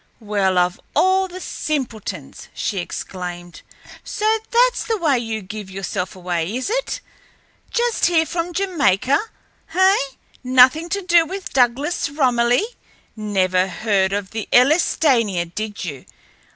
[0.19, 3.61] "Well, of all the simpletons!" she exclaimed.
[4.03, 7.01] "So that's the way you give yourself away, is it?
[7.69, 9.19] Just here from Jamaica,
[9.75, 9.97] eh!
[10.43, 12.65] Nothing to do with Douglas Romilly!
[13.15, 16.05] Never heard of the Elletania, did you!